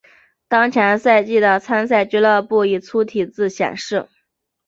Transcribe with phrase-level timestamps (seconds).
[0.47, 4.09] 当前赛季的参赛俱乐部以粗体字显示。